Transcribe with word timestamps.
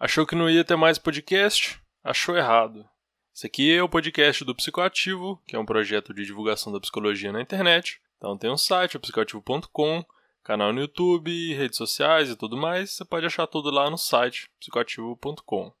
Achou 0.00 0.24
que 0.24 0.36
não 0.36 0.48
ia 0.48 0.62
ter 0.62 0.76
mais 0.76 0.96
podcast? 0.96 1.82
Achou 2.04 2.36
errado. 2.36 2.88
Esse 3.34 3.48
aqui 3.48 3.74
é 3.74 3.82
o 3.82 3.88
podcast 3.88 4.44
do 4.44 4.54
Psicoativo, 4.54 5.42
que 5.44 5.56
é 5.56 5.58
um 5.58 5.66
projeto 5.66 6.14
de 6.14 6.24
divulgação 6.24 6.72
da 6.72 6.78
psicologia 6.78 7.32
na 7.32 7.42
internet. 7.42 8.00
Então 8.16 8.38
tem 8.38 8.48
um 8.48 8.56
site, 8.56 8.96
o 8.96 9.00
psicoativo.com, 9.00 10.04
canal 10.44 10.72
no 10.72 10.82
YouTube, 10.82 11.52
redes 11.52 11.76
sociais 11.76 12.30
e 12.30 12.36
tudo 12.36 12.56
mais. 12.56 12.92
Você 12.92 13.04
pode 13.04 13.26
achar 13.26 13.48
tudo 13.48 13.72
lá 13.72 13.90
no 13.90 13.98
site, 13.98 14.48
psicoativo.com. 14.60 15.72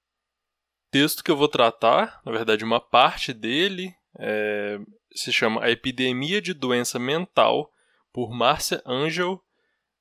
Texto 0.90 1.22
que 1.22 1.30
eu 1.30 1.36
vou 1.36 1.46
tratar, 1.46 2.20
na 2.26 2.32
verdade, 2.32 2.64
uma 2.64 2.80
parte 2.80 3.32
dele, 3.32 3.94
é, 4.18 4.80
se 5.14 5.32
chama 5.32 5.62
A 5.62 5.70
Epidemia 5.70 6.42
de 6.42 6.52
Doença 6.52 6.98
Mental, 6.98 7.72
por 8.12 8.32
Márcia 8.32 8.82
Angel, 8.84 9.40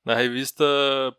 na 0.04 0.16
revista 0.16 0.66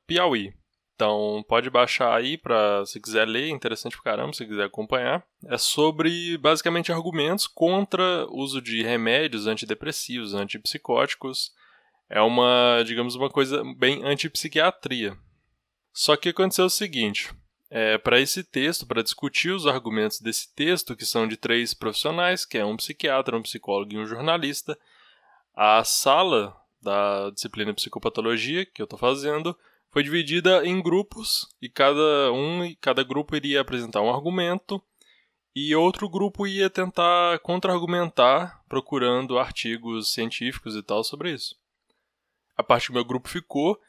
Piauí. 0.04 0.57
Então 0.98 1.44
pode 1.46 1.70
baixar 1.70 2.12
aí 2.12 2.36
para 2.36 2.84
se 2.84 3.00
quiser 3.00 3.24
ler, 3.24 3.50
interessante 3.50 3.94
pra 3.94 4.10
caramba, 4.10 4.32
se 4.32 4.44
quiser 4.44 4.64
acompanhar. 4.64 5.24
É 5.46 5.56
sobre 5.56 6.36
basicamente 6.38 6.90
argumentos 6.90 7.46
contra 7.46 8.26
o 8.26 8.38
uso 8.38 8.60
de 8.60 8.82
remédios 8.82 9.46
antidepressivos, 9.46 10.34
antipsicóticos. 10.34 11.52
É 12.10 12.20
uma, 12.20 12.82
digamos, 12.84 13.14
uma 13.14 13.30
coisa 13.30 13.62
bem 13.76 14.02
antipsiquiatria. 14.04 15.16
Só 15.92 16.16
que 16.16 16.30
aconteceu 16.30 16.64
o 16.64 16.70
seguinte: 16.70 17.32
é, 17.70 17.96
para 17.96 18.18
esse 18.18 18.42
texto, 18.42 18.84
para 18.84 19.00
discutir 19.00 19.50
os 19.50 19.68
argumentos 19.68 20.20
desse 20.20 20.52
texto, 20.52 20.96
que 20.96 21.06
são 21.06 21.28
de 21.28 21.36
três 21.36 21.74
profissionais, 21.74 22.44
que 22.44 22.58
é 22.58 22.64
um 22.64 22.76
psiquiatra, 22.76 23.36
um 23.36 23.42
psicólogo 23.42 23.92
e 23.92 23.98
um 23.98 24.06
jornalista, 24.06 24.76
a 25.54 25.84
sala 25.84 26.56
da 26.82 27.30
disciplina 27.30 27.72
psicopatologia 27.72 28.66
que 28.66 28.82
eu 28.82 28.84
estou 28.84 28.98
fazendo 28.98 29.56
foi 29.90 30.02
dividida 30.02 30.66
em 30.66 30.82
grupos 30.82 31.48
e 31.60 31.68
cada 31.68 32.32
um 32.32 32.74
cada 32.80 33.02
grupo 33.02 33.34
iria 33.34 33.60
apresentar 33.60 34.02
um 34.02 34.10
argumento 34.10 34.82
e 35.54 35.74
outro 35.74 36.08
grupo 36.08 36.46
ia 36.46 36.70
tentar 36.70 37.38
contra-argumentar 37.40 38.62
procurando 38.68 39.38
artigos 39.38 40.12
científicos 40.12 40.76
e 40.76 40.82
tal 40.82 41.02
sobre 41.02 41.32
isso. 41.32 41.56
A 42.56 42.62
parte 42.62 42.88
que 42.88 42.92
meu 42.92 43.04
grupo 43.04 43.28
ficou 43.28 43.80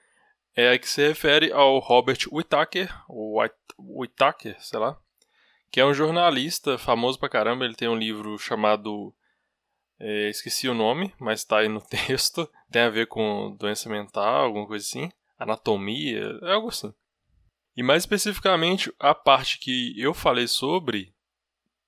é 0.55 0.71
a 0.71 0.79
que 0.79 0.89
se 0.89 1.07
refere 1.07 1.51
ao 1.51 1.79
Robert 1.79 2.19
Whittaker, 2.31 2.91
ou 3.07 3.39
Whittaker, 3.77 4.55
sei 4.59 4.79
lá, 4.79 4.97
que 5.71 5.79
é 5.79 5.85
um 5.85 5.93
jornalista 5.93 6.77
famoso 6.77 7.19
pra 7.19 7.29
caramba. 7.29 7.65
Ele 7.65 7.75
tem 7.75 7.87
um 7.87 7.95
livro 7.95 8.37
chamado. 8.39 9.13
É, 9.99 10.29
esqueci 10.29 10.67
o 10.67 10.73
nome, 10.73 11.13
mas 11.19 11.43
tá 11.43 11.59
aí 11.59 11.67
no 11.67 11.81
texto. 11.85 12.49
Tem 12.71 12.81
a 12.81 12.89
ver 12.89 13.07
com 13.07 13.55
doença 13.59 13.89
mental, 13.89 14.45
alguma 14.45 14.65
coisa 14.65 14.85
assim 14.85 15.11
anatomia, 15.39 16.37
é 16.43 16.53
algo 16.53 16.67
assim. 16.67 16.93
E 17.75 17.81
mais 17.81 18.03
especificamente, 18.03 18.93
a 18.99 19.15
parte 19.15 19.57
que 19.57 19.93
eu 19.99 20.13
falei 20.13 20.47
sobre 20.47 21.13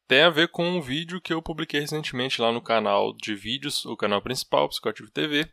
tem 0.08 0.24
a 0.24 0.30
ver 0.30 0.50
com 0.50 0.68
um 0.68 0.82
vídeo 0.82 1.22
que 1.22 1.34
eu 1.34 1.42
publiquei 1.42 1.80
recentemente 1.80 2.42
lá 2.42 2.52
no 2.52 2.62
canal 2.62 3.14
de 3.14 3.36
vídeos, 3.36 3.86
o 3.86 3.96
canal 3.96 4.22
principal, 4.22 4.68
Psicoativo 4.68 5.10
TV, 5.12 5.50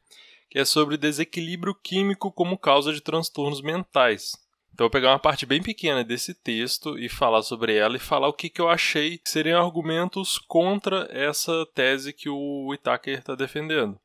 que 0.51 0.59
é 0.59 0.65
sobre 0.65 0.97
desequilíbrio 0.97 1.75
químico 1.75 2.33
como 2.33 2.59
causa 2.59 2.93
de 2.93 3.01
transtornos 3.01 3.61
mentais. 3.61 4.33
Então 4.73 4.85
eu 4.85 4.89
vou 4.89 4.91
pegar 4.91 5.11
uma 5.11 5.19
parte 5.19 5.45
bem 5.45 5.63
pequena 5.63 6.05
desse 6.05 6.35
texto 6.35 6.99
e 6.99 7.09
falar 7.09 7.43
sobre 7.43 7.77
ela 7.77 7.97
e 7.97 8.01
falar 8.01 8.29
o 8.29 8.33
que, 8.33 8.49
que 8.49 8.61
eu 8.61 8.69
achei 8.69 9.19
que 9.19 9.29
seriam 9.29 9.61
argumentos 9.61 10.39
contra 10.39 11.09
essa 11.11 11.67
tese 11.75 12.13
que 12.13 12.29
o 12.29 12.73
Itaker 12.73 13.19
está 13.19 13.35
defendendo. 13.35 13.99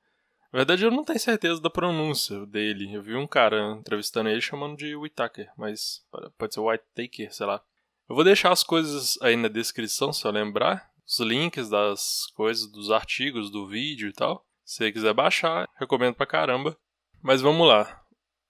Na 0.53 0.59
verdade, 0.59 0.85
eu 0.85 0.91
não 0.91 1.03
tenho 1.03 1.19
certeza 1.19 1.59
da 1.59 1.69
pronúncia 1.69 2.45
dele. 2.45 2.93
Eu 2.93 3.01
vi 3.01 3.15
um 3.15 3.25
cara 3.25 3.71
entrevistando 3.71 4.29
ele 4.29 4.39
chamando 4.39 4.77
de 4.77 4.95
Whitaker, 4.95 5.49
mas 5.57 6.05
pode 6.37 6.53
ser 6.53 6.59
Whitaker, 6.59 7.33
sei 7.33 7.47
lá. 7.47 7.59
Eu 8.07 8.13
vou 8.15 8.23
deixar 8.23 8.51
as 8.51 8.63
coisas 8.63 9.17
aí 9.23 9.35
na 9.35 9.47
descrição, 9.47 10.13
se 10.13 10.23
eu 10.23 10.31
lembrar. 10.31 10.91
Os 11.07 11.19
links 11.19 11.69
das 11.69 12.27
coisas, 12.35 12.71
dos 12.71 12.91
artigos, 12.91 13.49
do 13.49 13.67
vídeo 13.67 14.07
e 14.07 14.13
tal. 14.13 14.45
Se 14.63 14.75
você 14.75 14.91
quiser 14.91 15.13
baixar, 15.13 15.67
recomendo 15.79 16.13
pra 16.13 16.27
caramba. 16.27 16.77
Mas 17.19 17.41
vamos 17.41 17.67
lá. 17.67 18.03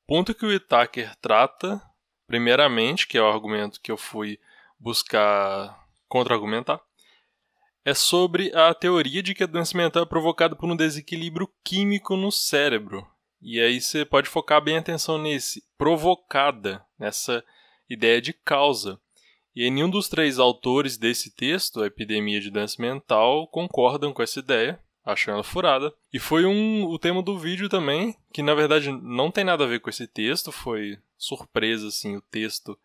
Ponto 0.06 0.36
que 0.36 0.46
o 0.46 0.50
Whitaker 0.50 1.16
trata, 1.22 1.82
primeiramente, 2.28 3.08
que 3.08 3.18
é 3.18 3.22
o 3.22 3.30
argumento 3.30 3.80
que 3.80 3.92
eu 3.92 3.98
fui 3.98 4.38
buscar 4.78 5.82
contra-argumentar, 6.10 6.82
é 7.86 7.94
sobre 7.94 8.52
a 8.56 8.74
teoria 8.74 9.22
de 9.22 9.34
que 9.34 9.44
a 9.44 9.48
doença 9.48 9.78
mental 9.78 10.04
é 10.04 10.06
provocada 10.06 10.56
por 10.56 10.70
um 10.70 10.76
desequilíbrio 10.76 11.50
químico 11.64 12.16
no 12.16 12.32
cérebro. 12.32 13.06
E 13.42 13.60
aí 13.60 13.82
você 13.82 14.06
pode 14.06 14.30
focar 14.30 14.64
bem 14.64 14.78
a 14.78 14.80
atenção 14.80 15.18
nesse, 15.18 15.62
provocada, 15.78 16.84
nessa 16.98 17.44
ideia 17.90 18.22
de 18.22 18.32
causa. 18.32 19.00
E 19.54 19.70
nenhum 19.70 19.90
dos 19.90 20.08
três 20.08 20.40
autores 20.40 20.98
desse 20.98 21.30
texto, 21.36 21.84
a 21.84 21.88
epidemia 21.88 22.40
de 22.40 22.50
doença 22.50 22.82
mental, 22.82 23.48
concordam 23.48 24.14
com 24.14 24.24
essa 24.24 24.40
ideia, 24.40 24.80
acham 25.04 25.34
ela 25.34 25.44
furada. 25.44 25.94
E 26.12 26.20
foi 26.20 26.46
um, 26.46 26.86
o 26.86 26.98
tema 26.98 27.22
do 27.22 27.38
vídeo 27.38 27.68
também, 27.68 28.16
que 28.32 28.42
na 28.42 28.56
verdade 28.56 28.92
não 28.92 29.30
tem 29.30 29.44
nada 29.44 29.66
a 29.66 29.68
ver 29.68 29.82
com 29.82 29.90
esse 29.90 30.08
texto, 30.08 30.52
foi 30.52 30.98
surpresa 31.18 31.90
assim 31.90 32.16
o 32.16 32.22
texto 32.22 32.80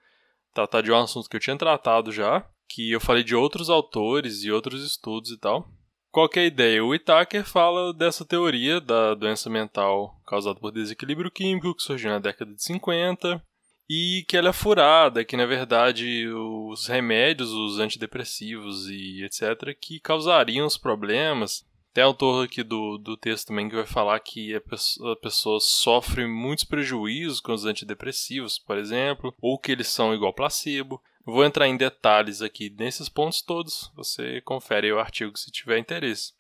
tratar 0.53 0.82
de 0.82 0.91
um 0.91 0.97
assunto 0.97 1.28
que 1.28 1.36
eu 1.36 1.41
tinha 1.41 1.56
tratado 1.56 2.10
já 2.10 2.44
que 2.69 2.91
eu 2.91 3.01
falei 3.01 3.25
de 3.25 3.34
outros 3.34 3.71
autores 3.71 4.45
e 4.45 4.51
outros 4.51 4.84
estudos 4.84 5.31
e 5.31 5.39
tal. 5.39 5.69
Qual 6.11 6.29
é 6.34 6.41
a 6.41 6.47
ideia? 6.47 6.84
O 6.84 6.95
Itaker 6.95 7.45
fala 7.45 7.93
dessa 7.93 8.25
teoria 8.25 8.81
da 8.81 9.15
doença 9.15 9.51
mental 9.51 10.21
causada 10.27 10.59
por 10.59 10.73
desequilíbrio 10.73 11.31
químico 11.31 11.75
que 11.75 11.83
surgiu 11.83 12.11
na 12.11 12.19
década 12.19 12.55
de 12.55 12.62
50 12.62 13.43
e 13.91 14.25
que 14.28 14.37
ela 14.37 14.51
é 14.51 14.53
furada, 14.53 15.25
que 15.25 15.37
na 15.37 15.47
verdade 15.47 16.27
os 16.28 16.87
remédios, 16.87 17.51
os 17.51 17.78
antidepressivos 17.78 18.89
e 18.89 19.23
etc., 19.25 19.75
que 19.81 20.01
causariam 20.01 20.67
os 20.67 20.77
problemas. 20.77 21.67
Tem 21.95 22.05
autor 22.05 22.45
aqui 22.45 22.62
do, 22.62 22.99
do 22.99 23.17
texto 23.17 23.49
também 23.49 23.69
que 23.69 23.77
vai 23.77 23.87
falar 23.87 24.21
que 24.21 24.55
a 24.55 24.61
pessoa, 24.61 25.15
a 25.15 25.17
pessoa 25.17 25.59
sofre 25.59 26.27
muitos 26.27 26.65
prejuízos 26.65 27.41
com 27.41 27.53
os 27.53 27.65
antidepressivos, 27.65 28.59
por 28.59 28.77
exemplo, 28.77 29.34
ou 29.41 29.59
que 29.59 29.73
eles 29.73 29.89
são 29.89 30.15
igual 30.15 30.34
placebo. 30.34 31.01
Vou 31.31 31.44
entrar 31.44 31.69
em 31.69 31.77
detalhes 31.77 32.41
aqui 32.41 32.71
nesses 32.71 33.06
pontos 33.06 33.43
todos, 33.43 33.93
você 33.94 34.41
confere 34.41 34.91
o 34.91 34.99
artigo 34.99 35.37
se 35.37 35.50
tiver 35.50 35.77
interesse. 35.77 36.33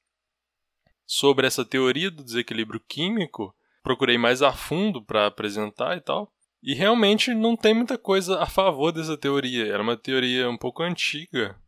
Sobre 1.06 1.46
essa 1.46 1.62
teoria 1.62 2.10
do 2.10 2.24
desequilíbrio 2.24 2.80
químico, 2.80 3.54
procurei 3.82 4.16
mais 4.16 4.40
a 4.40 4.50
fundo 4.50 5.04
para 5.04 5.26
apresentar 5.26 5.98
e 5.98 6.00
tal. 6.00 6.32
E 6.62 6.72
realmente 6.72 7.34
não 7.34 7.54
tem 7.54 7.74
muita 7.74 7.98
coisa 7.98 8.40
a 8.40 8.46
favor 8.46 8.90
dessa 8.90 9.14
teoria. 9.14 9.66
Era 9.66 9.82
uma 9.82 9.94
teoria 9.94 10.48
um 10.48 10.56
pouco 10.56 10.82
antiga 10.82 11.60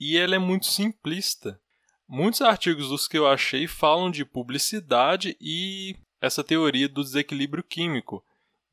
e 0.00 0.18
ela 0.18 0.34
é 0.34 0.38
muito 0.40 0.66
simplista. 0.66 1.60
Muitos 2.08 2.42
artigos 2.42 2.88
dos 2.88 3.06
que 3.06 3.16
eu 3.16 3.28
achei 3.28 3.68
falam 3.68 4.10
de 4.10 4.24
publicidade 4.24 5.36
e 5.40 5.94
essa 6.20 6.42
teoria 6.42 6.88
do 6.88 7.04
desequilíbrio 7.04 7.62
químico. 7.62 8.20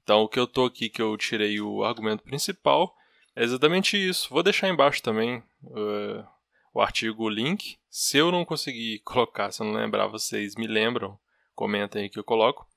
Então, 0.01 0.23
o 0.23 0.27
que 0.27 0.39
eu 0.39 0.47
tô 0.47 0.65
aqui 0.65 0.89
que 0.89 1.03
eu 1.03 1.15
tirei 1.17 1.61
o 1.61 1.83
argumento 1.83 2.23
principal 2.23 2.91
é 3.35 3.43
exatamente 3.43 3.97
isso. 3.97 4.29
Vou 4.29 4.41
deixar 4.41 4.69
embaixo 4.69 5.01
também 5.01 5.43
uh, 5.63 6.25
o 6.73 6.81
artigo, 6.81 7.23
o 7.23 7.29
link. 7.29 7.77
Se 7.89 8.17
eu 8.17 8.31
não 8.31 8.45
conseguir 8.45 8.99
colocar, 9.05 9.51
se 9.51 9.61
eu 9.61 9.67
não 9.67 9.73
lembrar, 9.73 10.07
vocês 10.07 10.55
me 10.55 10.67
lembram, 10.67 11.19
comentem 11.53 12.03
aí 12.03 12.09
que 12.09 12.19
eu 12.19 12.23
coloco. 12.23 12.67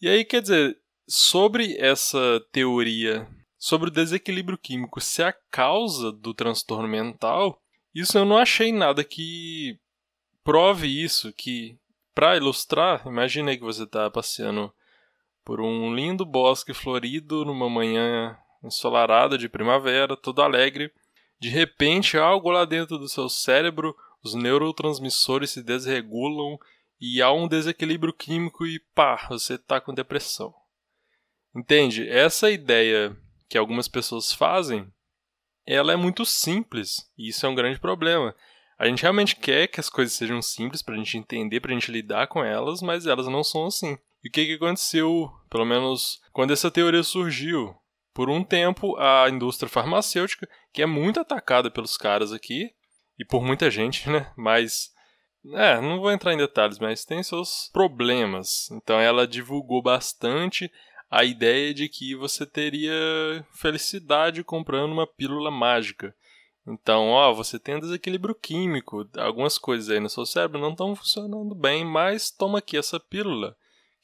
E 0.00 0.08
aí, 0.08 0.24
quer 0.24 0.40
dizer, 0.40 0.78
sobre 1.06 1.76
essa 1.78 2.40
teoria 2.52 3.28
sobre 3.58 3.88
o 3.88 3.92
desequilíbrio 3.92 4.56
químico 4.56 5.00
ser 5.00 5.24
a 5.24 5.32
causa 5.32 6.12
do 6.12 6.32
transtorno 6.32 6.86
mental, 6.86 7.60
isso 7.92 8.16
eu 8.16 8.24
não 8.24 8.38
achei 8.38 8.72
nada 8.72 9.02
que 9.02 9.78
prove 10.44 10.86
isso, 10.86 11.32
que 11.32 11.76
para 12.14 12.36
ilustrar, 12.36 13.02
imagine 13.06 13.56
que 13.56 13.64
você 13.64 13.82
está 13.82 14.08
passeando 14.08 14.72
por 15.44 15.60
um 15.60 15.94
lindo 15.94 16.24
bosque 16.24 16.72
florido 16.72 17.44
numa 17.44 17.68
manhã 17.68 18.38
ensolarada 18.62 19.38
de 19.38 19.48
primavera, 19.48 20.16
todo 20.16 20.42
alegre. 20.42 20.92
De 21.40 21.48
repente, 21.48 22.16
algo 22.16 22.50
lá 22.50 22.64
dentro 22.64 22.98
do 22.98 23.08
seu 23.08 23.28
cérebro, 23.28 23.96
os 24.22 24.34
neurotransmissores 24.34 25.50
se 25.50 25.62
desregulam 25.62 26.58
e 27.00 27.22
há 27.22 27.32
um 27.32 27.46
desequilíbrio 27.46 28.12
químico 28.12 28.66
e 28.66 28.80
pá, 28.94 29.26
você 29.28 29.54
está 29.54 29.80
com 29.80 29.94
depressão. 29.94 30.54
Entende? 31.54 32.08
Essa 32.08 32.50
ideia 32.50 33.16
que 33.48 33.56
algumas 33.56 33.88
pessoas 33.88 34.32
fazem, 34.32 34.92
ela 35.66 35.92
é 35.92 35.96
muito 35.96 36.24
simples 36.24 37.10
e 37.16 37.28
isso 37.28 37.46
é 37.46 37.48
um 37.48 37.54
grande 37.54 37.78
problema. 37.78 38.34
A 38.78 38.86
gente 38.86 39.02
realmente 39.02 39.34
quer 39.34 39.66
que 39.66 39.80
as 39.80 39.90
coisas 39.90 40.14
sejam 40.14 40.40
simples 40.40 40.82
para 40.82 40.94
a 40.94 40.98
gente 40.98 41.18
entender, 41.18 41.60
para 41.60 41.72
a 41.72 41.74
gente 41.74 41.90
lidar 41.90 42.28
com 42.28 42.44
elas, 42.44 42.80
mas 42.80 43.06
elas 43.06 43.26
não 43.26 43.42
são 43.42 43.66
assim. 43.66 43.98
E 44.22 44.28
o 44.28 44.30
que, 44.30 44.46
que 44.46 44.54
aconteceu, 44.54 45.30
pelo 45.50 45.64
menos 45.64 46.20
quando 46.32 46.52
essa 46.52 46.70
teoria 46.70 47.02
surgiu? 47.02 47.74
Por 48.18 48.28
um 48.28 48.42
tempo 48.42 48.96
a 48.96 49.30
indústria 49.30 49.68
farmacêutica, 49.68 50.48
que 50.72 50.82
é 50.82 50.86
muito 50.86 51.20
atacada 51.20 51.70
pelos 51.70 51.96
caras 51.96 52.32
aqui, 52.32 52.74
e 53.16 53.24
por 53.24 53.44
muita 53.44 53.70
gente, 53.70 54.10
né? 54.10 54.32
Mas. 54.36 54.92
É, 55.54 55.80
não 55.80 56.00
vou 56.00 56.10
entrar 56.10 56.34
em 56.34 56.36
detalhes, 56.36 56.80
mas 56.80 57.04
tem 57.04 57.22
seus 57.22 57.70
problemas. 57.72 58.68
Então 58.72 58.98
ela 58.98 59.24
divulgou 59.24 59.80
bastante 59.80 60.68
a 61.08 61.22
ideia 61.22 61.72
de 61.72 61.88
que 61.88 62.16
você 62.16 62.44
teria 62.44 62.92
felicidade 63.52 64.42
comprando 64.42 64.90
uma 64.90 65.06
pílula 65.06 65.48
mágica. 65.48 66.12
Então, 66.66 67.10
ó, 67.10 67.32
você 67.32 67.56
tem 67.56 67.76
um 67.76 67.80
desequilíbrio 67.80 68.34
químico, 68.34 69.08
algumas 69.16 69.58
coisas 69.58 69.90
aí 69.90 70.00
no 70.00 70.10
seu 70.10 70.26
cérebro 70.26 70.60
não 70.60 70.72
estão 70.72 70.96
funcionando 70.96 71.54
bem, 71.54 71.84
mas 71.84 72.32
toma 72.32 72.58
aqui 72.58 72.76
essa 72.76 72.98
pílula, 72.98 73.56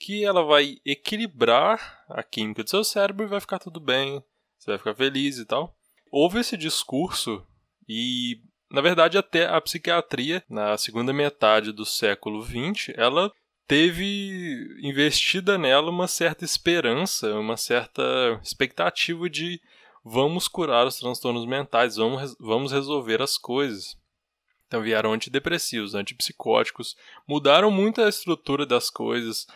que 0.04 0.22
ela 0.22 0.44
vai 0.44 0.76
equilibrar 0.84 2.04
a 2.10 2.22
química 2.22 2.62
do 2.62 2.68
seu 2.68 2.84
cérebro 2.84 3.24
e 3.24 3.28
vai 3.28 3.40
ficar 3.40 3.58
tudo 3.58 3.80
bem, 3.80 4.22
você 4.58 4.72
vai 4.72 4.76
ficar 4.76 4.94
feliz 4.94 5.38
e 5.38 5.46
tal. 5.46 5.74
Houve 6.10 6.40
esse 6.40 6.58
discurso 6.58 7.42
e, 7.88 8.38
na 8.70 8.82
verdade, 8.82 9.16
até 9.16 9.46
a 9.46 9.58
psiquiatria, 9.62 10.44
na 10.46 10.76
segunda 10.76 11.10
metade 11.10 11.72
do 11.72 11.86
século 11.86 12.42
XX, 12.42 12.92
ela 12.98 13.32
teve 13.66 14.76
investida 14.82 15.56
nela 15.56 15.88
uma 15.88 16.06
certa 16.06 16.44
esperança, 16.44 17.34
uma 17.36 17.56
certa 17.56 18.02
expectativa 18.42 19.30
de 19.30 19.58
vamos 20.04 20.48
curar 20.48 20.86
os 20.86 20.98
transtornos 20.98 21.46
mentais, 21.46 21.96
vamos, 21.96 22.36
vamos 22.38 22.72
resolver 22.72 23.22
as 23.22 23.38
coisas. 23.38 23.96
Então 24.66 24.82
vieram 24.82 25.14
antidepressivos, 25.14 25.94
antipsicóticos, 25.94 26.94
mudaram 27.26 27.70
muito 27.70 28.02
a 28.02 28.08
estrutura 28.08 28.66
das 28.66 28.90
coisas. 28.90 29.46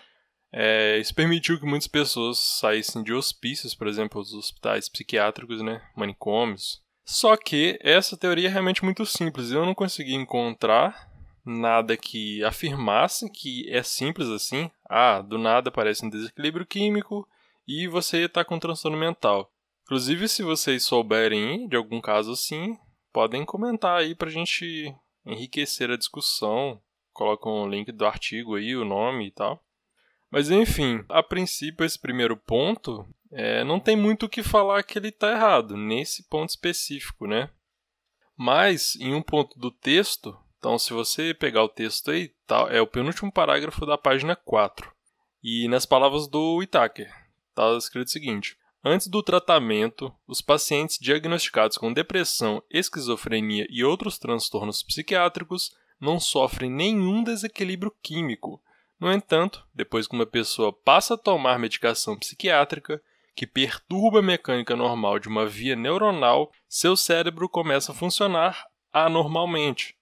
É, 0.53 0.99
isso 0.99 1.15
permitiu 1.15 1.59
que 1.59 1.67
muitas 1.67 1.89
pessoas 1.89 2.39
saíssem 2.39 3.03
de 3.03 3.13
hospícios, 3.13 3.75
por 3.75 3.87
exemplo, 3.87 4.21
os 4.21 4.33
hospitais 4.33 4.89
psiquiátricos, 4.89 5.61
né, 5.61 5.83
manicômios. 5.97 6.83
Só 7.05 7.37
que 7.37 7.79
essa 7.83 8.17
teoria 8.17 8.49
é 8.49 8.51
realmente 8.51 8.85
muito 8.85 9.05
simples. 9.07 9.51
Eu 9.51 9.65
não 9.65 9.75
consegui 9.75 10.15
encontrar 10.15 11.09
nada 11.45 11.97
que 11.97 12.45
afirmasse 12.45 13.31
que 13.31 13.69
é 13.71 13.83
simples 13.83 14.29
assim. 14.29 14.71
Ah, 14.89 15.23
do 15.23 15.39
nada 15.39 15.71
aparece 15.71 16.05
um 16.05 16.11
desequilíbrio 16.11 16.67
químico 16.67 17.27
e 17.67 17.89
você 17.89 18.25
está 18.25 18.45
com 18.45 18.57
um 18.57 18.61
transtorno 18.61 18.99
mental. 18.99 19.51
Inclusive, 19.85 20.29
se 20.29 20.43
vocês 20.43 20.83
souberem 20.83 21.67
de 21.67 21.77
algum 21.77 22.01
caso 22.01 22.33
assim, 22.33 22.77
podem 23.11 23.45
comentar 23.45 24.01
aí 24.01 24.15
para 24.15 24.29
a 24.29 24.33
gente 24.33 24.95
enriquecer 25.25 25.91
a 25.91 25.97
discussão. 25.97 26.81
Coloca 27.13 27.49
um 27.49 27.69
link 27.69 27.91
do 27.91 28.05
artigo 28.05 28.55
aí, 28.55 28.77
o 28.77 28.85
nome 28.85 29.29
e 29.29 29.31
tal. 29.31 29.63
Mas 30.31 30.51
enfim, 30.51 31.05
a 31.09 31.23
princípio, 31.23 31.85
esse 31.85 31.99
primeiro 31.99 32.37
ponto 32.37 33.07
é, 33.31 33.65
não 33.65 33.81
tem 33.81 33.97
muito 33.97 34.27
o 34.27 34.29
que 34.29 34.43
falar 34.43 34.83
que 34.83 34.99
ele 34.99 35.09
está 35.09 35.33
errado, 35.33 35.77
nesse 35.77 36.23
ponto 36.25 36.51
específico, 36.51 37.27
né? 37.27 37.51
Mas, 38.37 38.95
em 38.97 39.15
um 39.15 39.23
ponto 39.23 39.59
do 39.59 39.71
texto, 39.71 40.39
então 40.59 40.79
se 40.79 40.93
você 40.93 41.35
pegar 41.35 41.65
o 41.65 41.69
texto 41.69 42.11
aí, 42.11 42.29
tá, 42.47 42.69
é 42.71 42.81
o 42.81 42.87
penúltimo 42.87 43.33
parágrafo 43.33 43.85
da 43.85 43.99
página 43.99 44.37
4. 44.37 44.93
E 45.43 45.69
nas 45.69 45.87
palavras 45.87 46.27
do 46.29 46.57
Whittaker, 46.57 47.13
está 47.49 47.77
escrito 47.77 48.09
o 48.09 48.11
seguinte: 48.11 48.57
Antes 48.85 49.09
do 49.09 49.23
tratamento, 49.23 50.13
os 50.27 50.41
pacientes 50.41 50.99
diagnosticados 51.01 51.77
com 51.77 51.93
depressão, 51.93 52.63
esquizofrenia 52.71 53.67
e 53.69 53.85
outros 53.85 54.19
transtornos 54.19 54.83
psiquiátricos 54.83 55.75
não 56.01 56.21
sofrem 56.21 56.71
nenhum 56.71 57.25
desequilíbrio 57.25 57.93
químico. 58.03 58.63
No 59.01 59.13
entanto, 59.13 59.65
depois 59.73 60.07
que 60.07 60.15
uma 60.15 60.27
pessoa 60.27 60.73
passa 60.73 61.15
a 61.15 61.19
tomar 61.19 61.59
medicação 61.59 62.19
psiquiátrica, 62.19 63.01
que 63.35 63.47
perturba 63.47 64.19
a 64.19 64.23
mecânica 64.23 64.75
normal 64.75 65.21
de 65.21 65.29
uma 65.29 65.47
via 65.47 65.77
neuronal, 65.77 66.51
seu 66.69 66.97
cérebro 66.97 67.49
começa 67.49 67.93
a 67.93 67.95
funcionar 67.95 68.67
anormalmente. 68.93 69.97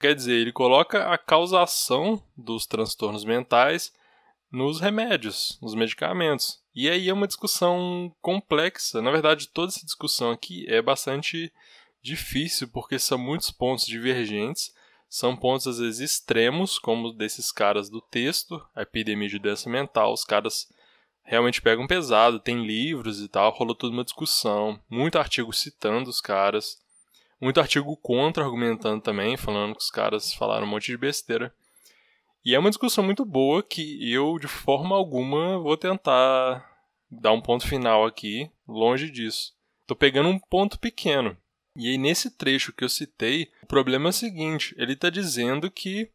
Quer 0.00 0.14
dizer, 0.14 0.34
ele 0.34 0.52
coloca 0.52 1.12
a 1.12 1.16
causação 1.16 2.20
dos 2.36 2.66
transtornos 2.66 3.24
mentais 3.24 3.92
nos 4.50 4.80
remédios, 4.80 5.58
nos 5.62 5.74
medicamentos. 5.74 6.58
E 6.74 6.88
aí 6.90 7.08
é 7.08 7.12
uma 7.12 7.28
discussão 7.28 8.12
complexa. 8.20 9.00
Na 9.00 9.10
verdade, 9.10 9.48
toda 9.48 9.70
essa 9.70 9.84
discussão 9.84 10.30
aqui 10.32 10.64
é 10.68 10.82
bastante 10.82 11.52
difícil 12.02 12.66
porque 12.68 12.98
são 12.98 13.18
muitos 13.18 13.50
pontos 13.50 13.86
divergentes, 13.86 14.74
são 15.10 15.36
pontos 15.36 15.66
às 15.66 15.78
vezes 15.80 16.12
extremos, 16.12 16.78
como 16.78 17.12
desses 17.12 17.50
caras 17.50 17.90
do 17.90 18.00
texto, 18.00 18.64
a 18.72 18.82
epidemia 18.82 19.28
de 19.28 19.40
doença 19.40 19.68
mental, 19.68 20.12
os 20.12 20.24
caras 20.24 20.72
realmente 21.24 21.60
pegam 21.60 21.84
pesado, 21.84 22.38
tem 22.38 22.64
livros 22.64 23.20
e 23.20 23.28
tal, 23.28 23.50
rolou 23.50 23.74
toda 23.74 23.92
uma 23.92 24.04
discussão, 24.04 24.80
muito 24.88 25.18
artigo 25.18 25.52
citando 25.52 26.08
os 26.08 26.20
caras, 26.20 26.80
muito 27.40 27.58
artigo 27.58 27.96
contra 27.96 28.44
argumentando 28.44 29.02
também, 29.02 29.36
falando 29.36 29.74
que 29.74 29.82
os 29.82 29.90
caras 29.90 30.32
falaram 30.32 30.64
um 30.64 30.70
monte 30.70 30.86
de 30.86 30.96
besteira. 30.96 31.52
E 32.44 32.54
é 32.54 32.58
uma 32.58 32.70
discussão 32.70 33.02
muito 33.02 33.24
boa 33.24 33.64
que 33.64 34.12
eu, 34.12 34.38
de 34.38 34.46
forma 34.46 34.94
alguma, 34.94 35.58
vou 35.58 35.76
tentar 35.76 36.64
dar 37.10 37.32
um 37.32 37.40
ponto 37.40 37.66
final 37.66 38.06
aqui, 38.06 38.48
longe 38.66 39.10
disso. 39.10 39.54
Tô 39.88 39.96
pegando 39.96 40.28
um 40.28 40.38
ponto 40.38 40.78
pequeno. 40.78 41.36
E 41.80 41.88
aí, 41.88 41.98
nesse 41.98 42.30
trecho 42.30 42.72
que 42.72 42.84
eu 42.84 42.88
citei, 42.88 43.50
o 43.62 43.66
problema 43.66 44.08
é 44.08 44.10
o 44.10 44.12
seguinte: 44.12 44.74
ele 44.76 44.92
está 44.92 45.08
dizendo 45.08 45.70
que, 45.70 46.10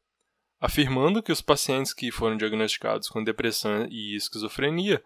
afirmando 0.60 1.24
que 1.24 1.32
os 1.32 1.42
pacientes 1.42 1.94
que 1.94 2.12
foram 2.12 2.38
diagnosticados 2.38 3.10
com 3.10 3.24
depressão 3.24 3.88
e 3.90 4.16
esquizofrenia 4.16 5.04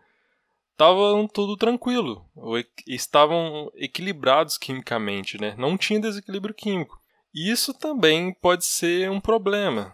estavam 0.74 1.28
tudo 1.28 1.58
tranquilo, 1.58 2.30
ou 2.36 2.56
estavam 2.88 3.72
equilibrados 3.76 4.58
quimicamente, 4.58 5.40
né? 5.40 5.56
não 5.58 5.78
tinha 5.78 6.00
desequilíbrio 6.00 6.54
químico. 6.54 7.02
Isso 7.34 7.74
também 7.74 8.34
pode 8.34 8.66
ser 8.66 9.10
um 9.10 9.20
problema, 9.20 9.94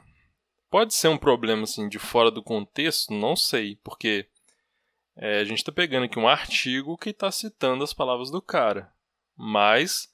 Pode 0.75 0.93
ser 0.93 1.07
um 1.07 1.17
problema 1.17 1.63
assim 1.63 1.87
de 1.87 1.97
fora 1.97 2.29
do 2.29 2.43
contexto, 2.43 3.13
não 3.13 3.33
sei, 3.33 3.77
porque 3.77 4.27
é, 5.15 5.39
a 5.39 5.45
gente 5.45 5.59
está 5.59 5.71
pegando 5.71 6.03
aqui 6.03 6.19
um 6.19 6.27
artigo 6.27 6.97
que 6.97 7.11
está 7.11 7.31
citando 7.31 7.81
as 7.81 7.93
palavras 7.93 8.29
do 8.29 8.41
cara, 8.41 8.91
mas 9.37 10.13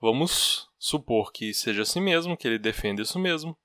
vamos 0.00 0.68
supor 0.78 1.32
que 1.32 1.52
seja 1.52 1.82
assim 1.82 2.00
mesmo, 2.00 2.36
que 2.36 2.46
ele 2.46 2.58
defenda 2.58 3.02
isso 3.02 3.18
mesmo. 3.18 3.56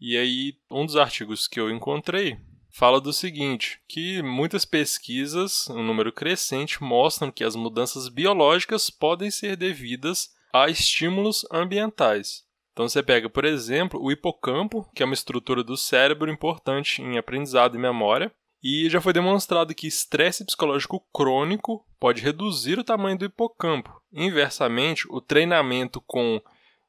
E 0.00 0.16
aí, 0.16 0.54
um 0.70 0.86
dos 0.86 0.96
artigos 0.96 1.48
que 1.48 1.58
eu 1.58 1.70
encontrei 1.70 2.38
fala 2.70 3.00
do 3.00 3.12
seguinte: 3.12 3.80
que 3.88 4.22
muitas 4.22 4.64
pesquisas, 4.64 5.68
um 5.68 5.82
número 5.82 6.12
crescente, 6.12 6.82
mostram 6.82 7.30
que 7.30 7.42
as 7.42 7.56
mudanças 7.56 8.08
biológicas 8.08 8.90
podem 8.90 9.30
ser 9.30 9.56
devidas 9.56 10.30
a 10.52 10.68
estímulos 10.68 11.44
ambientais. 11.52 12.46
Então 12.72 12.88
você 12.88 13.02
pega, 13.02 13.28
por 13.28 13.44
exemplo, 13.44 14.00
o 14.00 14.12
hipocampo, 14.12 14.88
que 14.94 15.02
é 15.02 15.06
uma 15.06 15.14
estrutura 15.14 15.64
do 15.64 15.76
cérebro 15.76 16.30
importante 16.30 17.02
em 17.02 17.18
aprendizado 17.18 17.76
e 17.76 17.80
memória, 17.80 18.32
e 18.62 18.88
já 18.90 19.00
foi 19.00 19.12
demonstrado 19.12 19.74
que 19.74 19.86
estresse 19.86 20.44
psicológico 20.44 21.00
crônico 21.12 21.86
pode 21.98 22.22
reduzir 22.22 22.78
o 22.78 22.84
tamanho 22.84 23.18
do 23.18 23.24
hipocampo. 23.24 24.02
Inversamente, 24.12 25.06
o 25.10 25.20
treinamento 25.20 26.00
com 26.00 26.40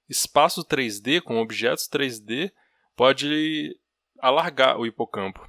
espaço 0.08 0.66
3D, 0.66 1.22
com 1.22 1.40
objetos 1.40 1.88
3D, 1.88 2.52
pode 2.96 3.78
alargar 4.20 4.80
o 4.80 4.86
hipocampo. 4.86 5.48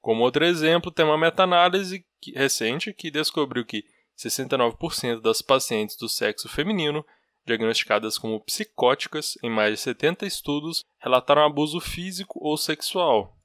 Como 0.00 0.22
outro 0.22 0.44
exemplo, 0.44 0.90
tem 0.90 1.04
uma 1.04 1.16
meta-análise 1.16 2.04
recente 2.34 2.92
que 2.92 3.10
descobriu 3.10 3.64
que 3.64 3.84
69% 4.16 5.20
das 5.20 5.40
pacientes 5.40 5.96
do 5.96 6.08
sexo 6.08 6.48
feminino 6.48 7.04
diagnosticadas 7.46 8.18
como 8.18 8.40
psicóticas 8.40 9.36
em 9.42 9.50
mais 9.50 9.74
de 9.74 9.80
70 9.80 10.26
estudos, 10.26 10.84
relataram 10.98 11.44
abuso 11.44 11.80
físico 11.80 12.38
ou 12.42 12.56
sexual. 12.56 13.36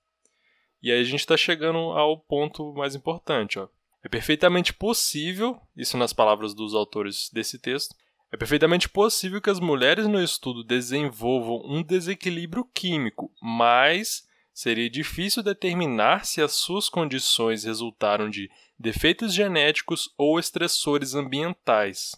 E 0.82 0.92
aí 0.92 1.02
a 1.02 1.04
gente 1.04 1.20
está 1.20 1.36
chegando 1.36 1.78
ao 1.78 2.18
ponto 2.18 2.74
mais 2.74 2.96
importante. 2.96 3.60
Ó. 3.60 3.68
É 4.04 4.08
perfeitamente 4.08 4.74
possível, 4.74 5.60
isso 5.76 5.98
nas 5.98 6.14
palavras 6.14 6.54
dos 6.54 6.74
autores 6.74 7.30
desse 7.34 7.60
texto, 7.60 7.96
é 8.32 8.38
perfeitamente 8.38 8.88
possível 8.88 9.42
que 9.42 9.50
as 9.50 9.60
mulheres 9.60 10.08
no 10.08 10.22
estudo 10.22 10.64
desenvolvam 10.64 11.62
um 11.66 11.82
desequilíbrio 11.82 12.64
químico, 12.74 13.32
mas 13.42 14.28
seria 14.54 14.90
difícil 14.90 15.42
determinar 15.42 16.26
se 16.26 16.42
as 16.42 16.54
suas 16.54 16.90
condições 16.90 17.64
resultaram 17.64 18.30
de 18.30 18.50
defeitos 18.78 19.34
genéticos 19.34 20.14
ou 20.18 20.40
estressores 20.40 21.16
ambientais. 21.16 22.16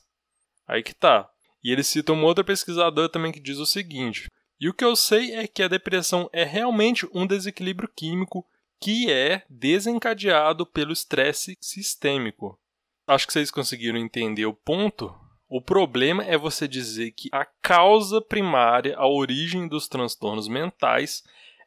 Aí 0.67 0.83
que 0.83 0.93
tá. 0.93 1.29
E 1.63 1.71
ele 1.71 1.83
cita 1.83 2.11
um 2.11 2.23
outro 2.23 2.43
pesquisador 2.43 3.09
também 3.09 3.31
que 3.31 3.39
diz 3.39 3.57
o 3.57 3.65
seguinte: 3.65 4.29
E 4.59 4.67
o 4.67 4.73
que 4.73 4.83
eu 4.83 4.95
sei 4.95 5.33
é 5.33 5.47
que 5.47 5.63
a 5.63 5.67
depressão 5.67 6.29
é 6.33 6.43
realmente 6.43 7.07
um 7.13 7.25
desequilíbrio 7.25 7.89
químico 7.95 8.45
que 8.81 9.11
é 9.11 9.43
desencadeado 9.47 10.65
pelo 10.65 10.91
estresse 10.91 11.55
sistêmico. 11.61 12.59
Acho 13.05 13.27
que 13.27 13.33
vocês 13.33 13.51
conseguiram 13.51 13.99
entender 13.99 14.47
o 14.47 14.53
ponto. 14.53 15.13
O 15.47 15.61
problema 15.61 16.23
é 16.23 16.35
você 16.35 16.67
dizer 16.67 17.11
que 17.11 17.29
a 17.31 17.45
causa 17.45 18.19
primária, 18.19 18.95
a 18.97 19.07
origem 19.07 19.67
dos 19.67 19.87
transtornos 19.87 20.47
mentais, 20.47 21.23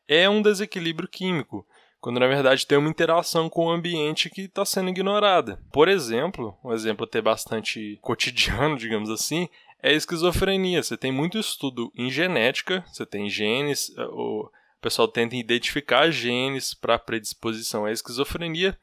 é 0.08 0.28
um 0.28 0.42
desequilíbrio 0.42 1.08
químico, 1.08 1.66
quando 2.00 2.18
na 2.18 2.26
verdade 2.26 2.66
tem 2.66 2.76
uma 2.76 2.90
interação 2.90 3.48
com 3.48 3.66
o 3.66 3.70
ambiente 3.70 4.28
que 4.28 4.42
está 4.42 4.64
sendo 4.64 4.90
ignorada. 4.90 5.62
Por 5.72 5.88
exemplo, 5.88 6.58
um 6.64 6.72
exemplo 6.72 7.04
até 7.04 7.22
bastante 7.22 7.98
cotidiano, 8.02 8.76
digamos 8.78 9.08
assim, 9.08 9.48
é 9.80 9.92
esquizofrenia. 9.92 10.82
Você 10.82 10.96
tem 10.96 11.12
muito 11.12 11.38
estudo 11.38 11.92
em 11.94 12.10
genética, 12.10 12.84
você 12.90 13.06
tem 13.06 13.28
genes, 13.28 13.92
eh, 13.96 14.04
o 14.06 14.50
pessoal 14.84 15.08
tenta 15.08 15.34
identificar 15.34 16.10
genes 16.10 16.74
para 16.74 16.98
predisposição 16.98 17.86
à 17.86 17.90
esquizofrenia, 17.90 18.78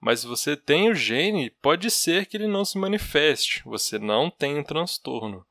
Mas 0.00 0.24
você 0.24 0.56
tem 0.56 0.90
o 0.90 0.94
gene, 0.94 1.50
pode 1.62 1.88
ser 1.88 2.26
que 2.26 2.36
ele 2.36 2.48
não 2.48 2.64
se 2.64 2.76
manifeste, 2.76 3.62
você 3.64 4.00
não 4.00 4.28
tem 4.28 4.58
um 4.58 4.64
transtorno. 4.64 5.46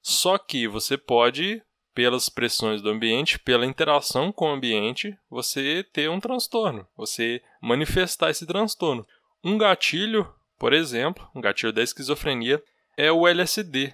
Só 0.00 0.38
que 0.38 0.68
você 0.68 0.96
pode, 0.96 1.60
pelas 1.92 2.28
pressões 2.28 2.80
do 2.80 2.88
ambiente, 2.88 3.36
pela 3.40 3.66
interação 3.66 4.30
com 4.30 4.44
o 4.44 4.52
ambiente, 4.52 5.18
você 5.28 5.84
ter 5.92 6.08
um 6.08 6.20
transtorno, 6.20 6.86
você 6.96 7.42
manifestar 7.60 8.30
esse 8.30 8.46
transtorno. 8.46 9.04
Um 9.42 9.58
gatilho, 9.58 10.32
por 10.56 10.72
exemplo, 10.72 11.28
um 11.34 11.40
gatilho 11.40 11.72
da 11.72 11.82
esquizofrenia, 11.82 12.62
é 12.96 13.10
o 13.10 13.26
LSD. 13.26 13.92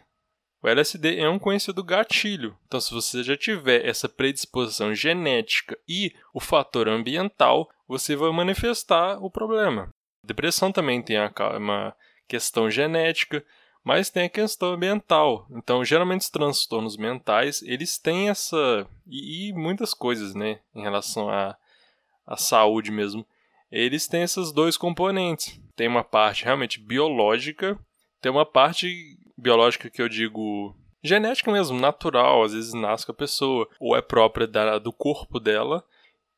O 0.67 0.69
LSD 0.69 1.21
é 1.21 1.29
um 1.29 1.39
conhecido 1.39 1.85
gatilho. 1.85 2.57
Então, 2.67 2.81
se 2.81 2.93
você 2.93 3.23
já 3.23 3.37
tiver 3.37 3.87
essa 3.87 4.09
predisposição 4.09 4.93
genética 4.93 5.79
e 5.89 6.13
o 6.35 6.41
fator 6.41 6.89
ambiental, 6.89 7.71
você 7.87 8.17
vai 8.17 8.33
manifestar 8.33 9.23
o 9.23 9.31
problema. 9.31 9.95
depressão 10.25 10.73
também 10.73 11.01
tem 11.01 11.19
uma 11.57 11.95
questão 12.27 12.69
genética, 12.69 13.45
mas 13.85 14.11
tem 14.11 14.25
a 14.25 14.29
questão 14.29 14.73
ambiental. 14.73 15.47
Então, 15.53 15.85
geralmente 15.85 16.23
os 16.23 16.31
transtornos 16.31 16.97
mentais, 16.97 17.63
eles 17.63 17.97
têm 17.97 18.29
essa 18.29 18.89
e, 19.07 19.51
e 19.51 19.53
muitas 19.53 19.95
coisas, 19.95 20.35
né, 20.35 20.59
em 20.75 20.83
relação 20.83 21.31
à, 21.31 21.57
à 22.27 22.37
saúde 22.37 22.91
mesmo. 22.91 23.25
Eles 23.71 24.09
têm 24.09 24.23
esses 24.23 24.51
dois 24.51 24.77
componentes. 24.77 25.61
Tem 25.77 25.87
uma 25.87 26.03
parte 26.03 26.43
realmente 26.43 26.81
biológica, 26.81 27.79
tem 28.21 28.33
uma 28.33 28.45
parte 28.45 29.17
biológica 29.37 29.91
que 29.91 30.01
eu 30.01 30.09
digo 30.09 30.75
genética 31.03 31.53
mesmo, 31.53 31.79
natural, 31.79 32.43
às 32.43 32.53
vezes 32.53 32.75
nasce 32.75 33.07
com 33.07 33.13
a 33.13 33.15
pessoa, 33.15 33.69
ou 33.79 33.97
é 33.97 34.03
própria 34.03 34.47
da, 34.47 34.79
do 34.79 34.93
corpo 34.93 35.39
dela, 35.39 35.85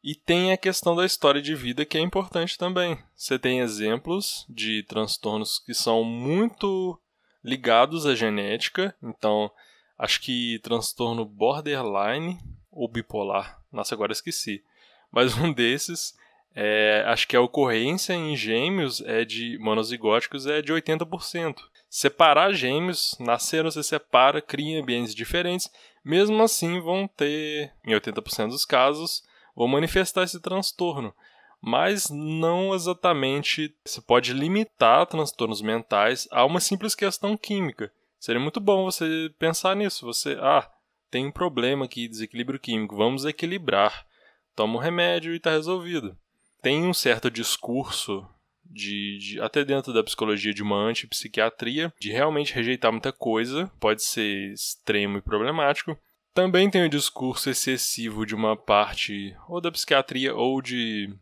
e 0.03 0.15
tem 0.15 0.53
a 0.53 0.57
questão 0.57 0.95
da 0.95 1.05
história 1.05 1.43
de 1.43 1.55
vida 1.55 1.85
que 1.85 1.99
é 1.99 2.01
importante 2.01 2.57
também. 2.57 2.99
Você 3.17 3.39
tem 3.39 3.61
exemplos 3.61 4.47
de 4.49 4.83
transtornos 4.85 5.59
que 5.59 5.75
são 5.75 6.05
muito 6.05 6.99
ligados 7.43 8.07
à 8.07 8.15
genética, 8.15 8.95
então 9.03 9.51
acho 9.99 10.21
que 10.21 10.61
transtorno 10.61 11.25
borderline 11.25 12.39
ou 12.71 12.89
bipolar, 12.89 13.61
nossa, 13.73 13.95
agora 13.95 14.13
esqueci. 14.13 14.63
Mas 15.11 15.37
um 15.37 15.53
desses, 15.53 16.15
é, 16.55 17.03
acho 17.07 17.27
que 17.27 17.37
a 17.37 17.41
ocorrência 17.41 18.13
em 18.13 18.37
gêmeos 18.37 19.01
é 19.01 19.25
de 19.25 19.59
monozigóticos 19.59 20.47
é 20.47 20.63
de 20.63 20.73
80%. 20.73 21.57
Separar 21.89 22.53
gêmeos, 22.53 23.17
nasceram, 23.19 23.71
você 23.71 23.83
separa, 23.83 24.43
cria 24.43 24.81
ambientes 24.81 25.15
diferentes, 25.15 25.71
mesmo 26.05 26.43
assim 26.43 26.81
vão 26.81 27.09
ter, 27.09 27.73
em 27.85 27.93
80% 27.93 28.49
dos 28.49 28.65
casos, 28.65 29.23
vão 29.57 29.67
manifestar 29.67 30.23
esse 30.23 30.39
transtorno. 30.41 31.15
Mas 31.61 32.09
não 32.11 32.75
exatamente 32.75 33.75
se 33.85 34.01
pode 34.03 34.33
limitar 34.33 35.07
transtornos 35.07 35.61
mentais 35.61 36.29
a 36.31 36.45
uma 36.45 36.61
simples 36.61 36.95
questão 36.95 37.37
química. 37.37 37.91
Seria 38.21 38.41
muito 38.41 38.61
bom 38.61 38.85
você 38.85 39.33
pensar 39.39 39.75
nisso. 39.75 40.07
Você, 40.07 40.37
ah, 40.41 40.71
tem 41.11 41.27
um 41.27 41.33
problema 41.33 41.87
aqui, 41.87 42.07
desequilíbrio 42.07 42.61
químico, 42.61 42.97
vamos 42.97 43.25
equilibrar. 43.25 44.07
Toma 44.55 44.77
um 44.77 44.83
remédio 44.83 45.33
e 45.33 45.37
está 45.37 45.51
resolvido. 45.51 46.17
Tem 46.61 46.85
um 46.85 46.95
certo 46.95 47.31
discurso 47.31 48.29
de, 48.69 49.19
de, 49.19 49.41
até 49.41 49.65
dentro 49.65 49.93
da 49.93 50.05
psicologia 50.05 50.53
de 50.53 50.63
uma 50.63 50.77
antipsiquiatria, 50.77 51.93
de 51.99 52.11
realmente 52.11 52.55
rejeitar 52.55 52.93
muita 52.93 53.13
coisa, 53.13 53.71
pode 53.81 54.03
ser 54.03 54.53
extremo 54.53 55.19
e 55.19 55.23
problemático, 55.23 55.99
também 56.35 56.71
tem 56.71 56.85
o 56.85 56.89
discurso 56.89 57.51
excessivo 57.51 58.25
de 58.25 58.35
uma 58.35 58.57
parte 58.57 59.37
ou 59.49 59.61
da 59.61 59.73
psiquiatria 59.73 60.35
ou 60.35 60.63
de, 60.63 61.13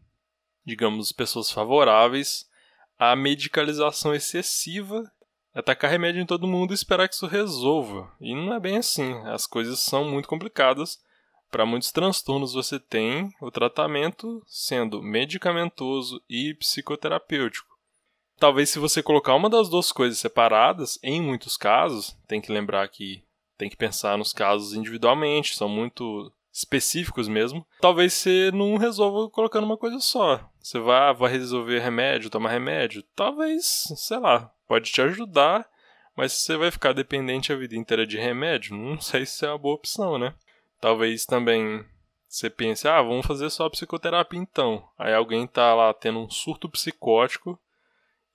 digamos, 0.64 1.12
pessoas 1.12 1.50
favoráveis 1.50 2.46
à 2.98 3.16
medicalização 3.16 4.14
excessiva, 4.14 5.10
atacar 5.54 5.90
remédio 5.90 6.20
em 6.20 6.26
todo 6.26 6.46
mundo 6.46 6.72
e 6.72 6.74
esperar 6.74 7.08
que 7.08 7.14
isso 7.14 7.26
resolva. 7.26 8.12
E 8.20 8.34
não 8.34 8.52
é 8.52 8.60
bem 8.60 8.76
assim. 8.76 9.14
As 9.24 9.46
coisas 9.46 9.78
são 9.80 10.04
muito 10.04 10.28
complicadas. 10.28 10.98
Para 11.50 11.66
muitos 11.66 11.92
transtornos 11.92 12.52
você 12.52 12.78
tem 12.78 13.30
o 13.40 13.50
tratamento 13.50 14.42
sendo 14.46 15.02
medicamentoso 15.02 16.22
e 16.28 16.54
psicoterapêutico. 16.54 17.76
Talvez 18.38 18.68
se 18.68 18.78
você 18.78 19.02
colocar 19.02 19.34
uma 19.34 19.48
das 19.48 19.68
duas 19.68 19.90
coisas 19.90 20.18
separadas, 20.18 20.98
em 21.02 21.22
muitos 21.22 21.56
casos, 21.56 22.16
tem 22.28 22.40
que 22.40 22.52
lembrar 22.52 22.86
que 22.88 23.24
tem 23.56 23.70
que 23.70 23.76
pensar 23.76 24.18
nos 24.18 24.32
casos 24.32 24.74
individualmente, 24.74 25.56
são 25.56 25.68
muito 25.68 26.30
específicos 26.52 27.28
mesmo. 27.28 27.66
Talvez 27.80 28.12
você 28.12 28.50
não 28.52 28.76
resolva 28.76 29.30
colocando 29.30 29.64
uma 29.64 29.76
coisa 29.76 30.00
só. 30.00 30.40
Você 30.58 30.78
vai, 30.78 31.14
vai 31.14 31.32
resolver 31.32 31.78
remédio, 31.78 32.30
tomar 32.30 32.50
remédio. 32.50 33.02
Talvez, 33.14 33.84
sei 33.96 34.18
lá, 34.18 34.50
pode 34.66 34.90
te 34.90 35.00
ajudar, 35.00 35.66
mas 36.16 36.32
você 36.32 36.56
vai 36.56 36.70
ficar 36.70 36.92
dependente 36.94 37.52
a 37.52 37.56
vida 37.56 37.76
inteira 37.76 38.06
de 38.06 38.16
remédio, 38.16 38.74
não 38.76 39.00
sei 39.00 39.26
se 39.26 39.44
é 39.44 39.48
uma 39.50 39.58
boa 39.58 39.74
opção, 39.74 40.18
né? 40.18 40.34
Talvez 40.86 41.26
também 41.26 41.84
você 42.28 42.48
pense, 42.48 42.86
ah, 42.86 43.02
vamos 43.02 43.26
fazer 43.26 43.50
só 43.50 43.68
psicoterapia 43.68 44.38
então. 44.38 44.88
Aí 44.96 45.12
alguém 45.12 45.44
tá 45.44 45.74
lá 45.74 45.92
tendo 45.92 46.20
um 46.20 46.30
surto 46.30 46.68
psicótico 46.68 47.58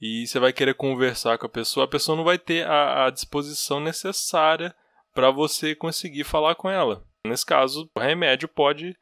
e 0.01 0.27
você 0.27 0.37
vai 0.37 0.51
querer 0.51 0.73
conversar 0.73 1.37
com 1.37 1.45
a 1.45 1.49
pessoa, 1.49 1.85
a 1.85 1.87
pessoa 1.87 2.17
não 2.17 2.25
vai 2.25 2.37
ter 2.37 2.67
a, 2.67 3.05
a 3.05 3.09
disposição 3.09 3.79
necessária 3.79 4.75
para 5.13 5.31
você 5.31 5.73
conseguir 5.73 6.25
falar 6.25 6.55
com 6.55 6.69
ela. 6.69 7.05
Nesse 7.25 7.45
caso, 7.45 7.89
o 7.95 7.99
remédio 8.01 8.49
pode 8.49 8.97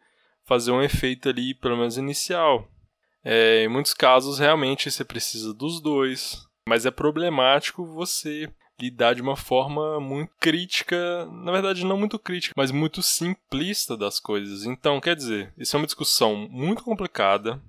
fazer 0.45 0.69
um 0.69 0.83
efeito 0.83 1.27
ali, 1.27 1.55
pelo 1.55 1.75
menos 1.75 1.97
inicial. 1.97 2.67
É, 3.23 3.63
em 3.63 3.67
muitos 3.67 3.95
casos, 3.95 4.37
realmente 4.37 4.91
você 4.91 5.03
precisa 5.03 5.55
dos 5.55 5.81
dois, 5.81 6.47
mas 6.67 6.85
é 6.85 6.91
problemático 6.91 7.83
você 7.83 8.47
lidar 8.79 9.15
de 9.15 9.21
uma 9.21 9.35
forma 9.35 9.99
muito 9.99 10.31
crítica, 10.39 11.25
na 11.25 11.51
verdade 11.51 11.85
não 11.85 11.97
muito 11.97 12.17
crítica, 12.17 12.53
mas 12.55 12.71
muito 12.71 13.01
simplista 13.01 13.97
das 13.97 14.19
coisas. 14.19 14.65
Então, 14.65 14.99
quer 15.01 15.15
dizer, 15.15 15.53
isso 15.57 15.75
é 15.75 15.79
uma 15.79 15.85
discussão 15.85 16.47
muito 16.49 16.83
complicada. 16.83 17.61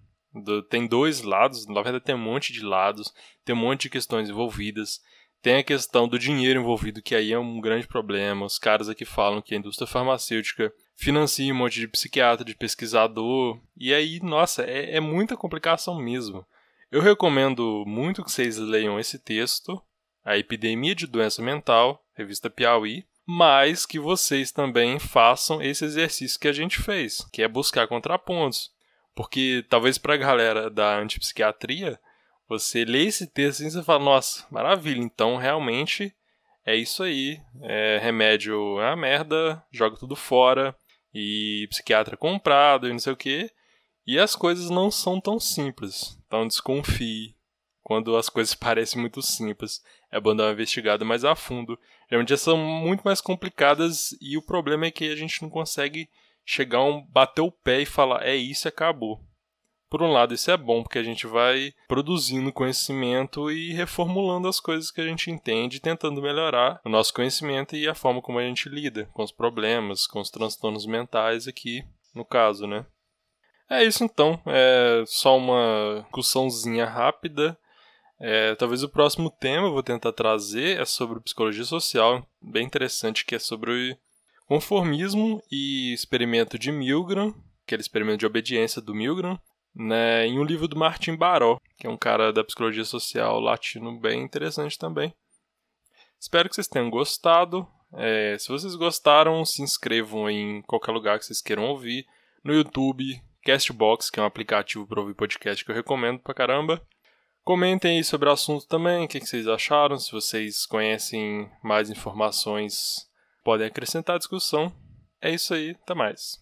Tem 0.68 0.86
dois 0.86 1.22
lados, 1.22 1.66
na 1.66 1.82
verdade 1.82 2.04
tem 2.04 2.14
um 2.14 2.18
monte 2.18 2.52
de 2.52 2.60
lados, 2.60 3.12
tem 3.44 3.54
um 3.54 3.58
monte 3.58 3.82
de 3.82 3.90
questões 3.90 4.28
envolvidas. 4.28 5.00
Tem 5.42 5.56
a 5.56 5.64
questão 5.64 6.06
do 6.06 6.18
dinheiro 6.18 6.60
envolvido, 6.60 7.00
que 7.00 7.14
aí 7.14 7.32
é 7.32 7.38
um 7.38 7.60
grande 7.60 7.86
problema. 7.86 8.44
Os 8.44 8.58
caras 8.58 8.90
aqui 8.90 9.06
falam 9.06 9.40
que 9.40 9.54
a 9.54 9.58
indústria 9.58 9.86
farmacêutica 9.86 10.70
financia 10.94 11.52
um 11.52 11.56
monte 11.56 11.80
de 11.80 11.88
psiquiatra, 11.88 12.44
de 12.44 12.54
pesquisador. 12.54 13.58
E 13.74 13.94
aí, 13.94 14.20
nossa, 14.22 14.62
é, 14.62 14.96
é 14.96 15.00
muita 15.00 15.38
complicação 15.38 15.98
mesmo. 15.98 16.46
Eu 16.92 17.00
recomendo 17.00 17.84
muito 17.86 18.22
que 18.22 18.30
vocês 18.30 18.58
leiam 18.58 19.00
esse 19.00 19.18
texto, 19.18 19.80
A 20.30 20.38
Epidemia 20.38 20.94
de 20.94 21.08
Doença 21.08 21.42
Mental, 21.42 22.00
revista 22.14 22.48
Piauí, 22.48 23.04
mas 23.26 23.84
que 23.84 23.98
vocês 23.98 24.52
também 24.52 24.96
façam 25.00 25.60
esse 25.60 25.84
exercício 25.84 26.38
que 26.38 26.46
a 26.46 26.52
gente 26.52 26.80
fez, 26.80 27.26
que 27.32 27.42
é 27.42 27.48
buscar 27.48 27.88
contrapontos. 27.88 28.70
Porque 29.12 29.66
talvez 29.68 29.98
para 29.98 30.14
a 30.14 30.16
galera 30.16 30.70
da 30.70 30.96
antipsiquiatria 31.00 31.98
você 32.48 32.84
lê 32.84 33.06
esse 33.06 33.26
texto 33.26 33.62
e 33.62 33.70
você 33.72 33.82
fala, 33.82 34.04
nossa, 34.04 34.46
maravilha, 34.52 35.00
então 35.00 35.36
realmente 35.36 36.14
é 36.64 36.76
isso 36.76 37.02
aí. 37.02 37.40
É, 37.62 37.98
remédio 38.00 38.54
é 38.80 38.86
uma 38.86 38.96
merda, 38.96 39.60
joga 39.72 39.96
tudo 39.96 40.14
fora, 40.14 40.76
e 41.12 41.66
psiquiatra 41.70 42.16
comprado 42.16 42.86
e 42.86 42.92
não 42.92 43.00
sei 43.00 43.12
o 43.12 43.16
que. 43.16 43.50
E 44.06 44.16
as 44.16 44.36
coisas 44.36 44.70
não 44.70 44.92
são 44.92 45.20
tão 45.20 45.40
simples. 45.40 46.16
Então 46.24 46.46
desconfie. 46.46 47.34
Quando 47.82 48.16
as 48.16 48.28
coisas 48.28 48.54
parecem 48.56 49.00
muito 49.00 49.20
simples, 49.20 49.82
é 50.10 50.20
bom 50.20 50.34
dar 50.34 50.44
uma 50.44 50.52
investigada 50.52 51.04
mais 51.04 51.24
a 51.24 51.34
fundo. 51.34 51.78
Geralmente 52.08 52.36
são 52.36 52.56
muito 52.56 53.02
mais 53.02 53.20
complicadas 53.20 54.16
e 54.20 54.36
o 54.36 54.42
problema 54.42 54.86
é 54.86 54.90
que 54.90 55.10
a 55.10 55.16
gente 55.16 55.42
não 55.42 55.50
consegue 55.50 56.08
chegar 56.44 56.82
um 56.82 57.04
bater 57.06 57.42
o 57.42 57.52
pé 57.52 57.82
e 57.82 57.86
falar 57.86 58.26
é 58.26 58.34
isso 58.34 58.66
acabou. 58.66 59.20
Por 59.90 60.02
um 60.02 60.12
lado, 60.12 60.32
isso 60.32 60.48
é 60.52 60.56
bom 60.56 60.84
porque 60.84 61.00
a 61.00 61.02
gente 61.02 61.26
vai 61.26 61.72
produzindo 61.88 62.52
conhecimento 62.52 63.50
e 63.50 63.72
reformulando 63.72 64.46
as 64.46 64.60
coisas 64.60 64.88
que 64.88 65.00
a 65.00 65.04
gente 65.04 65.32
entende, 65.32 65.80
tentando 65.80 66.22
melhorar 66.22 66.80
o 66.84 66.88
nosso 66.88 67.12
conhecimento 67.12 67.74
e 67.74 67.88
a 67.88 67.94
forma 67.94 68.22
como 68.22 68.38
a 68.38 68.42
gente 68.42 68.68
lida 68.68 69.10
com 69.12 69.24
os 69.24 69.32
problemas, 69.32 70.06
com 70.06 70.20
os 70.20 70.30
transtornos 70.30 70.86
mentais 70.86 71.48
aqui, 71.48 71.82
no 72.14 72.24
caso, 72.24 72.68
né? 72.68 72.86
É 73.68 73.84
isso 73.84 74.04
então, 74.04 74.40
é 74.46 75.02
só 75.06 75.36
uma 75.36 76.02
discussãozinha 76.04 76.86
rápida. 76.86 77.58
É, 78.20 78.54
talvez 78.54 78.82
o 78.82 78.88
próximo 78.88 79.30
tema 79.30 79.66
eu 79.66 79.72
vou 79.72 79.82
tentar 79.82 80.12
trazer 80.12 80.78
é 80.78 80.84
sobre 80.84 81.20
psicologia 81.20 81.64
social, 81.64 82.26
bem 82.40 82.66
interessante, 82.66 83.24
que 83.24 83.34
é 83.34 83.38
sobre 83.38 83.98
conformismo 84.46 85.42
e 85.50 85.94
experimento 85.94 86.58
de 86.58 86.70
Milgram, 86.70 87.34
aquele 87.64 87.80
experimento 87.80 88.18
de 88.18 88.26
obediência 88.26 88.82
do 88.82 88.94
Milgram, 88.94 89.40
né, 89.74 90.26
em 90.26 90.38
um 90.38 90.44
livro 90.44 90.68
do 90.68 90.76
Martin 90.76 91.16
Baró, 91.16 91.58
que 91.78 91.86
é 91.86 91.90
um 91.90 91.96
cara 91.96 92.30
da 92.30 92.44
psicologia 92.44 92.84
social 92.84 93.40
latino 93.40 93.98
bem 93.98 94.22
interessante 94.22 94.76
também. 94.76 95.14
Espero 96.20 96.48
que 96.48 96.54
vocês 96.54 96.68
tenham 96.68 96.90
gostado. 96.90 97.66
É, 97.94 98.36
se 98.38 98.48
vocês 98.48 98.74
gostaram, 98.74 99.42
se 99.46 99.62
inscrevam 99.62 100.28
em 100.28 100.60
qualquer 100.62 100.92
lugar 100.92 101.18
que 101.18 101.24
vocês 101.24 101.40
queiram 101.40 101.64
ouvir. 101.64 102.04
No 102.44 102.52
YouTube, 102.52 103.18
Castbox, 103.42 104.10
que 104.10 104.20
é 104.20 104.22
um 104.22 104.26
aplicativo 104.26 104.86
para 104.86 105.00
ouvir 105.00 105.14
podcast 105.14 105.64
que 105.64 105.70
eu 105.70 105.74
recomendo 105.74 106.18
pra 106.18 106.34
caramba. 106.34 106.82
Comentem 107.42 107.96
aí 107.96 108.04
sobre 108.04 108.28
o 108.28 108.32
assunto 108.32 108.66
também, 108.66 109.04
o 109.04 109.08
que 109.08 109.20
vocês 109.20 109.48
acharam, 109.48 109.98
se 109.98 110.12
vocês 110.12 110.66
conhecem 110.66 111.50
mais 111.62 111.90
informações, 111.90 113.08
podem 113.42 113.66
acrescentar 113.66 114.16
à 114.16 114.18
discussão. 114.18 114.72
É 115.20 115.30
isso 115.30 115.54
aí, 115.54 115.76
até 115.82 115.94
mais. 115.94 116.38